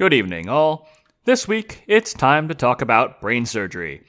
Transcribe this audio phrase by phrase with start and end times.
[0.00, 0.88] Good evening, all.
[1.26, 4.06] This week, it's time to talk about brain surgery.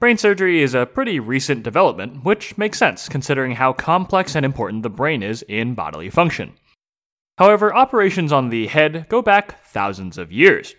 [0.00, 4.82] Brain surgery is a pretty recent development, which makes sense considering how complex and important
[4.82, 6.54] the brain is in bodily function.
[7.38, 10.74] However, operations on the head go back thousands of years.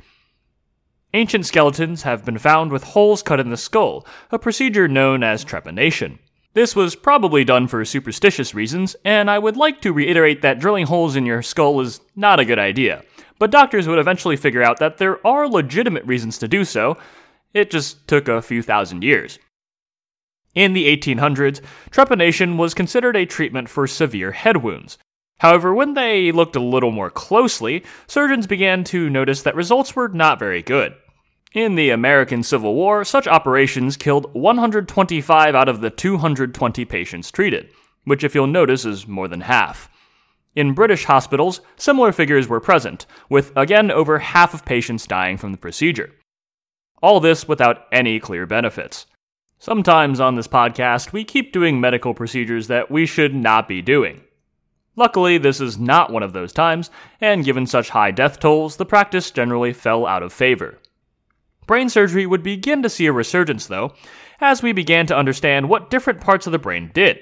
[1.14, 5.46] Ancient skeletons have been found with holes cut in the skull, a procedure known as
[5.46, 6.20] trepanation.
[6.54, 10.88] This was probably done for superstitious reasons, and I would like to reiterate that drilling
[10.88, 13.04] holes in your skull is not a good idea.
[13.44, 16.96] But doctors would eventually figure out that there are legitimate reasons to do so.
[17.54, 19.38] It just took a few thousand years.
[20.56, 21.60] In the 1800s,
[21.92, 24.98] trepanation was considered a treatment for severe head wounds.
[25.40, 30.08] However, when they looked a little more closely, surgeons began to notice that results were
[30.08, 30.96] not very good.
[31.54, 37.70] In the American Civil War, such operations killed 125 out of the 220 patients treated,
[38.06, 39.90] which, if you'll notice, is more than half.
[40.56, 45.52] In British hospitals, similar figures were present, with again over half of patients dying from
[45.52, 46.12] the procedure.
[47.02, 49.08] All this without any clear benefits.
[49.58, 54.22] Sometimes on this podcast, we keep doing medical procedures that we should not be doing.
[54.96, 58.86] Luckily, this is not one of those times, and given such high death tolls, the
[58.86, 60.78] practice generally fell out of favor.
[61.66, 63.94] Brain surgery would begin to see a resurgence, though,
[64.40, 67.20] as we began to understand what different parts of the brain did.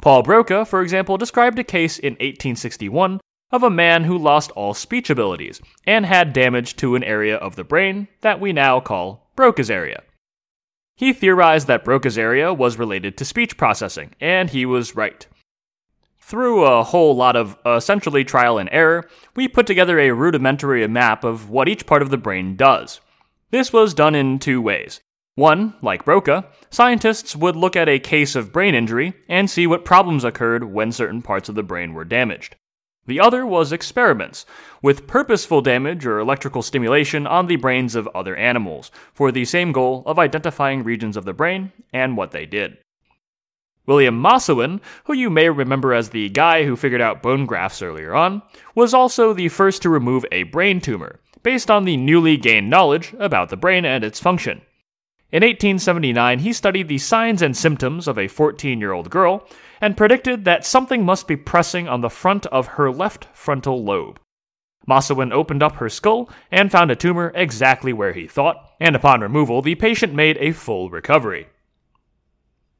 [0.00, 4.74] Paul Broca, for example, described a case in 1861 of a man who lost all
[4.74, 9.30] speech abilities and had damage to an area of the brain that we now call
[9.34, 10.02] Broca's area.
[10.96, 15.26] He theorized that Broca's area was related to speech processing, and he was right.
[16.18, 20.86] Through a whole lot of uh, essentially trial and error, we put together a rudimentary
[20.86, 23.00] map of what each part of the brain does.
[23.50, 25.00] This was done in two ways.
[25.38, 29.84] One, like Broca, scientists would look at a case of brain injury and see what
[29.84, 32.56] problems occurred when certain parts of the brain were damaged.
[33.06, 34.44] The other was experiments,
[34.82, 39.70] with purposeful damage or electrical stimulation on the brains of other animals, for the same
[39.70, 42.76] goal of identifying regions of the brain and what they did.
[43.86, 48.12] William Macewen, who you may remember as the guy who figured out bone grafts earlier
[48.12, 48.42] on,
[48.74, 53.14] was also the first to remove a brain tumor, based on the newly gained knowledge
[53.20, 54.62] about the brain and its function.
[55.30, 59.46] In 1879, he studied the signs and symptoms of a 14 year old girl
[59.78, 64.18] and predicted that something must be pressing on the front of her left frontal lobe.
[64.88, 69.20] Macewen opened up her skull and found a tumor exactly where he thought, and upon
[69.20, 71.48] removal, the patient made a full recovery.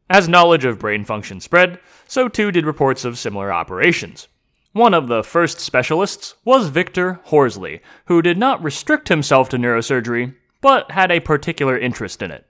[0.09, 4.27] As knowledge of brain function spread, so too did reports of similar operations.
[4.73, 10.35] One of the first specialists was Victor Horsley, who did not restrict himself to neurosurgery,
[10.61, 12.47] but had a particular interest in it.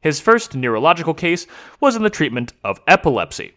[0.00, 1.46] His first neurological case
[1.80, 3.54] was in the treatment of epilepsy.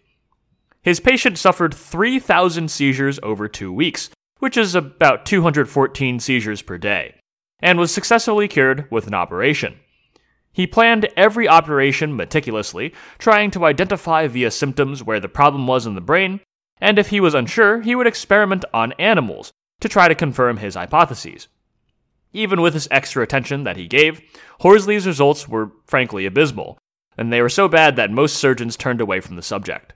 [0.81, 7.15] His patient suffered 3,000 seizures over two weeks, which is about 214 seizures per day,
[7.61, 9.79] and was successfully cured with an operation.
[10.51, 15.95] He planned every operation meticulously, trying to identify via symptoms where the problem was in
[15.95, 16.41] the brain,
[16.81, 20.75] and if he was unsure, he would experiment on animals to try to confirm his
[20.75, 21.47] hypotheses.
[22.33, 24.21] Even with this extra attention that he gave,
[24.61, 26.79] Horsley's results were frankly abysmal,
[27.17, 29.93] and they were so bad that most surgeons turned away from the subject.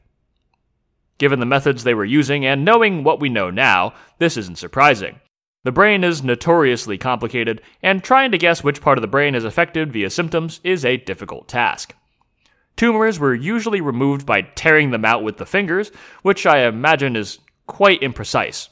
[1.17, 5.19] Given the methods they were using and knowing what we know now, this isn't surprising.
[5.63, 9.43] The brain is notoriously complicated, and trying to guess which part of the brain is
[9.43, 11.95] affected via symptoms is a difficult task.
[12.75, 17.39] Tumors were usually removed by tearing them out with the fingers, which I imagine is
[17.65, 18.69] quite imprecise.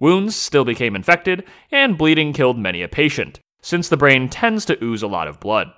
[0.00, 4.82] Wounds still became infected, and bleeding killed many a patient, since the brain tends to
[4.82, 5.68] ooze a lot of blood.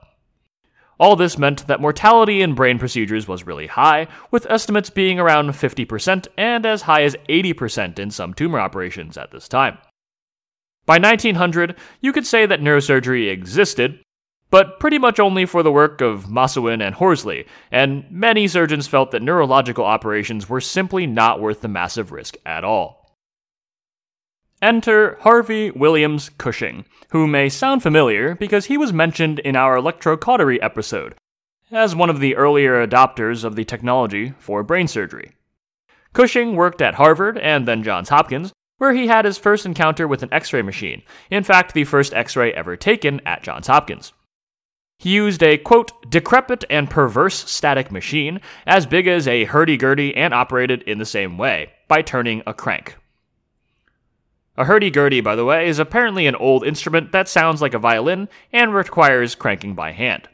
[0.99, 5.51] All this meant that mortality in brain procedures was really high, with estimates being around
[5.51, 9.79] 50% and as high as 80% in some tumor operations at this time.
[10.87, 14.01] By 1900, you could say that neurosurgery existed,
[14.51, 19.11] but pretty much only for the work of Macewen and Horsley, and many surgeons felt
[19.11, 23.02] that neurological operations were simply not worth the massive risk at all.
[24.63, 30.61] Enter Harvey Williams Cushing, who may sound familiar because he was mentioned in our electrocautery
[30.63, 31.17] episode
[31.73, 35.33] as one of the earlier adopters of the technology for brain surgery.
[36.13, 40.23] Cushing worked at Harvard and then Johns Hopkins, where he had his first encounter with
[40.23, 44.13] an X ray machine, in fact, the first X ray ever taken at Johns Hopkins.
[44.97, 50.15] He used a, quote, decrepit and perverse static machine as big as a hurdy gurdy
[50.15, 52.97] and operated in the same way, by turning a crank.
[54.57, 58.29] A hurdy-gurdy, by the way, is apparently an old instrument that sounds like a violin
[58.53, 60.29] and requires cranking by hand.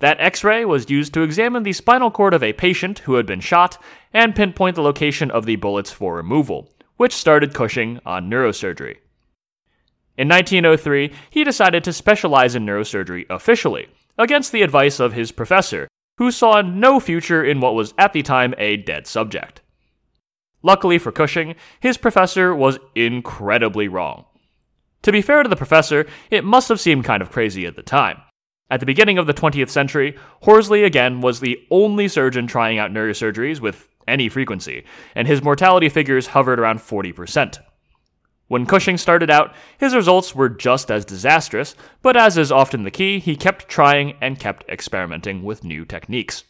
[0.00, 3.40] That x-ray was used to examine the spinal cord of a patient who had been
[3.40, 3.80] shot
[4.12, 8.96] and pinpoint the location of the bullets for removal, which started Cushing on neurosurgery.
[10.16, 15.88] In 1903, he decided to specialize in neurosurgery officially, against the advice of his professor,
[16.18, 19.60] who saw no future in what was at the time a dead subject.
[20.64, 24.24] Luckily for Cushing, his professor was incredibly wrong.
[25.02, 27.82] To be fair to the professor, it must have seemed kind of crazy at the
[27.82, 28.22] time.
[28.70, 32.90] At the beginning of the 20th century, Horsley again was the only surgeon trying out
[32.90, 37.58] neurosurgeries with any frequency, and his mortality figures hovered around 40%.
[38.48, 42.90] When Cushing started out, his results were just as disastrous, but as is often the
[42.90, 46.44] key, he kept trying and kept experimenting with new techniques.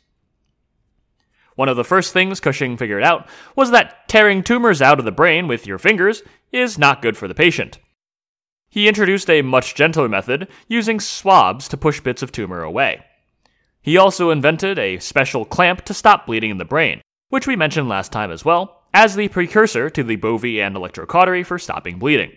[1.54, 5.12] One of the first things Cushing figured out was that tearing tumors out of the
[5.12, 6.22] brain with your fingers
[6.52, 7.78] is not good for the patient.
[8.68, 13.04] He introduced a much gentler method using swabs to push bits of tumor away.
[13.80, 17.88] He also invented a special clamp to stop bleeding in the brain, which we mentioned
[17.88, 22.32] last time as well, as the precursor to the Bovie and electrocautery for stopping bleeding.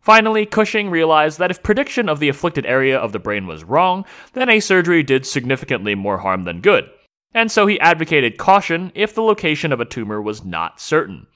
[0.00, 4.04] Finally, Cushing realized that if prediction of the afflicted area of the brain was wrong,
[4.32, 6.88] then a surgery did significantly more harm than good,
[7.34, 11.26] and so he advocated caution if the location of a tumor was not certain.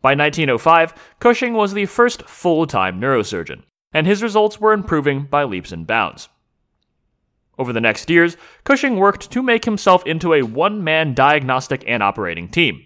[0.00, 3.62] By 1905, Cushing was the first full time neurosurgeon,
[3.92, 6.28] and his results were improving by leaps and bounds.
[7.58, 12.02] Over the next years, Cushing worked to make himself into a one man diagnostic and
[12.02, 12.84] operating team.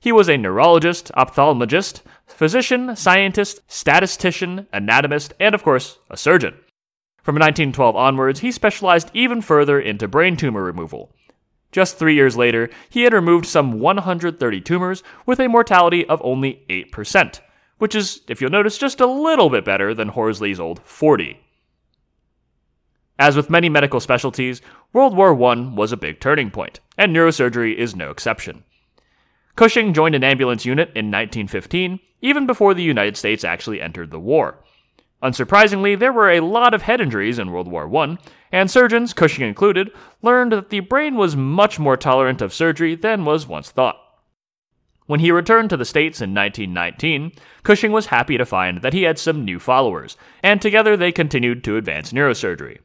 [0.00, 6.54] He was a neurologist, ophthalmologist, physician, scientist, statistician, anatomist, and of course, a surgeon.
[7.22, 11.14] From 1912 onwards, he specialized even further into brain tumor removal,
[11.72, 16.64] just three years later, he had removed some 130 tumors with a mortality of only
[16.68, 17.40] 8%,
[17.78, 21.38] which is, if you'll notice, just a little bit better than Horsley's old 40.
[23.18, 24.62] As with many medical specialties,
[24.92, 28.64] World War I was a big turning point, and neurosurgery is no exception.
[29.56, 34.18] Cushing joined an ambulance unit in 1915, even before the United States actually entered the
[34.18, 34.58] war.
[35.22, 38.16] Unsurprisingly, there were a lot of head injuries in World War I,
[38.50, 39.90] and surgeons, Cushing included,
[40.22, 43.96] learned that the brain was much more tolerant of surgery than was once thought.
[45.06, 47.32] When he returned to the States in 1919,
[47.64, 51.64] Cushing was happy to find that he had some new followers, and together they continued
[51.64, 52.78] to advance neurosurgery.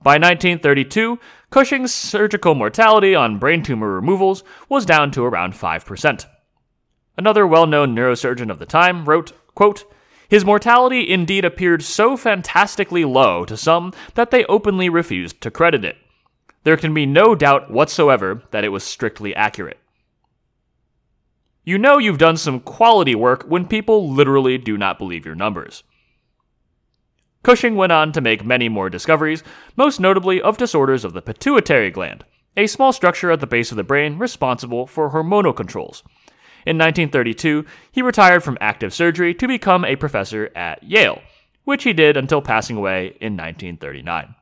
[0.00, 1.18] By 1932,
[1.50, 6.26] Cushing's surgical mortality on brain tumor removals was down to around 5%.
[7.16, 9.84] Another well known neurosurgeon of the time wrote, quote,
[10.28, 15.84] his mortality indeed appeared so fantastically low to some that they openly refused to credit
[15.84, 15.96] it.
[16.64, 19.78] There can be no doubt whatsoever that it was strictly accurate.
[21.64, 25.82] You know you've done some quality work when people literally do not believe your numbers.
[27.42, 29.42] Cushing went on to make many more discoveries,
[29.76, 32.24] most notably of disorders of the pituitary gland,
[32.56, 36.02] a small structure at the base of the brain responsible for hormonal controls.
[36.66, 41.20] In 1932, he retired from active surgery to become a professor at Yale,
[41.64, 44.34] which he did until passing away in 1939.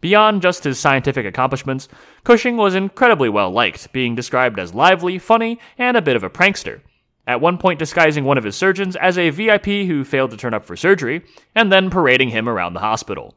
[0.00, 1.88] Beyond just his scientific accomplishments,
[2.24, 6.30] Cushing was incredibly well liked, being described as lively, funny, and a bit of a
[6.30, 6.80] prankster.
[7.26, 10.54] At one point, disguising one of his surgeons as a VIP who failed to turn
[10.54, 11.22] up for surgery,
[11.54, 13.34] and then parading him around the hospital.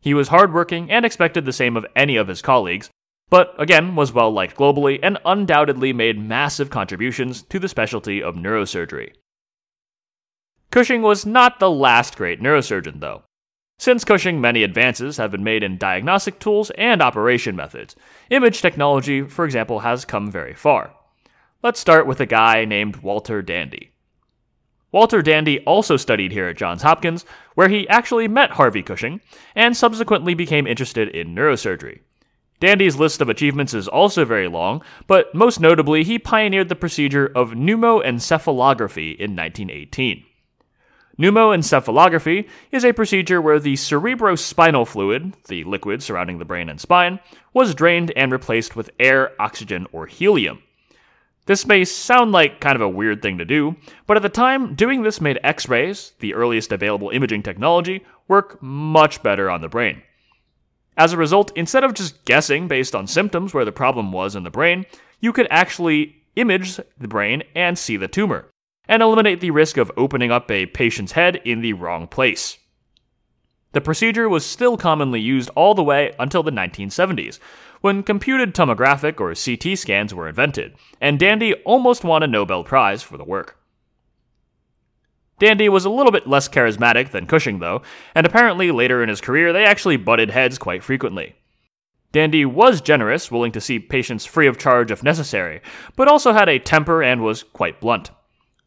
[0.00, 2.90] He was hardworking and expected the same of any of his colleagues,
[3.28, 8.34] but again was well liked globally and undoubtedly made massive contributions to the specialty of
[8.34, 9.12] neurosurgery.
[10.70, 13.22] Cushing was not the last great neurosurgeon, though.
[13.78, 17.94] Since Cushing, many advances have been made in diagnostic tools and operation methods.
[18.30, 20.94] Image technology, for example, has come very far.
[21.62, 23.92] Let's start with a guy named Walter Dandy.
[24.92, 29.20] Walter Dandy also studied here at Johns Hopkins, where he actually met Harvey Cushing
[29.54, 32.00] and subsequently became interested in neurosurgery.
[32.58, 37.30] Dandy's list of achievements is also very long, but most notably, he pioneered the procedure
[37.34, 40.24] of pneumoencephalography in 1918.
[41.18, 47.20] Pneumoencephalography is a procedure where the cerebrospinal fluid, the liquid surrounding the brain and spine,
[47.54, 50.62] was drained and replaced with air, oxygen, or helium.
[51.46, 54.74] This may sound like kind of a weird thing to do, but at the time,
[54.74, 59.68] doing this made X rays, the earliest available imaging technology, work much better on the
[59.68, 60.02] brain.
[60.96, 64.44] As a result, instead of just guessing based on symptoms where the problem was in
[64.44, 64.86] the brain,
[65.20, 68.50] you could actually image the brain and see the tumor,
[68.88, 72.58] and eliminate the risk of opening up a patient's head in the wrong place.
[73.72, 77.38] The procedure was still commonly used all the way until the 1970s,
[77.82, 83.02] when computed tomographic or CT scans were invented, and Dandy almost won a Nobel Prize
[83.02, 83.58] for the work.
[85.38, 87.82] Dandy was a little bit less charismatic than Cushing, though,
[88.14, 91.36] and apparently later in his career they actually butted heads quite frequently.
[92.12, 95.60] Dandy was generous, willing to see patients free of charge if necessary,
[95.96, 98.10] but also had a temper and was quite blunt.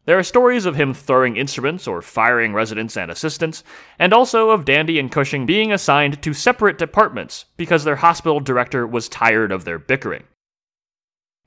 [0.06, 3.64] There are stories of him throwing instruments or firing residents and assistants,
[3.98, 8.86] and also of Dandy and Cushing being assigned to separate departments because their hospital director
[8.86, 10.24] was tired of their bickering.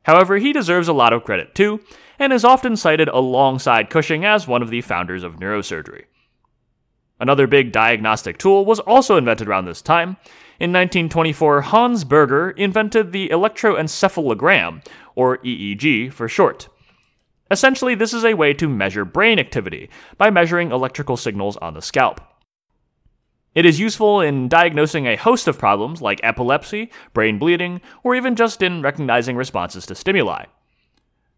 [0.03, 1.79] However, he deserves a lot of credit too,
[2.19, 6.05] and is often cited alongside Cushing as one of the founders of neurosurgery.
[7.19, 10.17] Another big diagnostic tool was also invented around this time.
[10.59, 16.67] In 1924, Hans Berger invented the electroencephalogram, or EEG for short.
[17.51, 21.81] Essentially, this is a way to measure brain activity by measuring electrical signals on the
[21.81, 22.19] scalp.
[23.53, 28.35] It is useful in diagnosing a host of problems like epilepsy, brain bleeding, or even
[28.35, 30.45] just in recognizing responses to stimuli.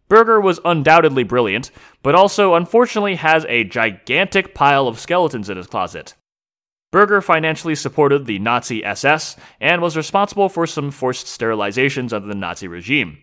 [0.08, 1.70] Berger was undoubtedly brilliant,
[2.02, 6.14] but also unfortunately has a gigantic pile of skeletons in his closet.
[6.92, 12.34] Berger financially supported the Nazi SS and was responsible for some forced sterilizations under the
[12.34, 13.18] Nazi regime.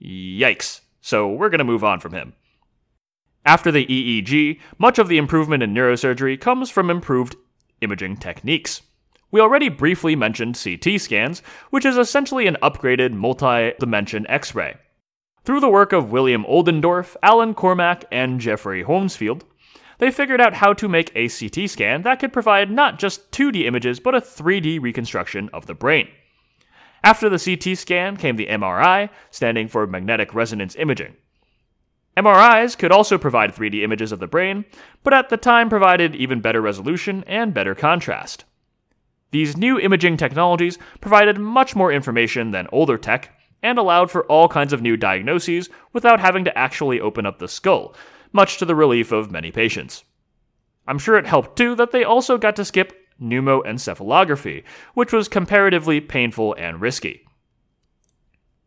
[0.00, 0.80] Yikes.
[1.00, 2.34] So we're going to move on from him.
[3.44, 7.34] After the EEG, much of the improvement in neurosurgery comes from improved
[7.80, 8.82] imaging techniques.
[9.32, 11.40] We already briefly mentioned CT scans,
[11.70, 14.74] which is essentially an upgraded multi dimension X ray.
[15.44, 19.44] Through the work of William Oldendorf, Alan Cormack, and Jeffrey Hounsfield,
[19.98, 23.64] they figured out how to make a CT scan that could provide not just 2D
[23.64, 26.08] images, but a 3D reconstruction of the brain.
[27.02, 31.16] After the CT scan came the MRI, standing for magnetic resonance imaging.
[32.16, 34.64] MRIs could also provide 3D images of the brain,
[35.02, 38.44] but at the time provided even better resolution and better contrast.
[39.32, 44.48] These new imaging technologies provided much more information than older tech and allowed for all
[44.48, 47.94] kinds of new diagnoses without having to actually open up the skull,
[48.32, 50.04] much to the relief of many patients.
[50.86, 54.64] I'm sure it helped too that they also got to skip pneumoencephalography,
[54.94, 57.24] which was comparatively painful and risky.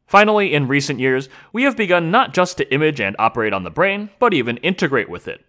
[0.07, 3.71] Finally, in recent years, we have begun not just to image and operate on the
[3.71, 5.43] brain, but even integrate with it.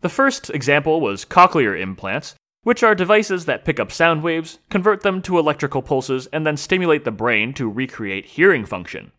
[0.00, 2.34] The first example was cochlear implants,
[2.64, 6.56] which are devices that pick up sound waves, convert them to electrical pulses, and then
[6.56, 9.12] stimulate the brain to recreate hearing function.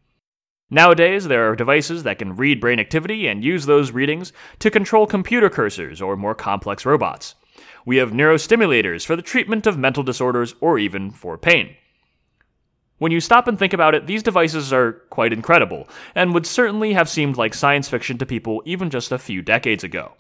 [0.69, 5.05] Nowadays, there are devices that can read brain activity and use those readings to control
[5.05, 7.35] computer cursors or more complex robots.
[7.85, 11.75] We have neurostimulators for the treatment of mental disorders or even for pain.
[12.97, 16.93] When you stop and think about it, these devices are quite incredible, and would certainly
[16.93, 20.13] have seemed like science fiction to people even just a few decades ago.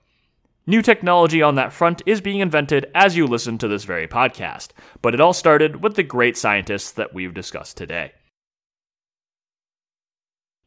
[0.67, 4.69] New technology on that front is being invented as you listen to this very podcast,
[5.01, 8.11] but it all started with the great scientists that we've discussed today.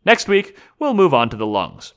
[0.04, 1.94] Next week, we'll move on to the lungs.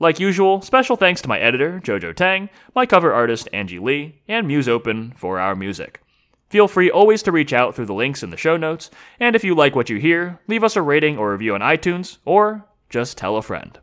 [0.00, 4.48] Like usual, special thanks to my editor, Jojo Tang, my cover artist, Angie Lee, and
[4.48, 6.00] Musopen for our music.
[6.48, 9.44] Feel free always to reach out through the links in the show notes, and if
[9.44, 13.16] you like what you hear, leave us a rating or review on iTunes, or just
[13.16, 13.78] tell a friend.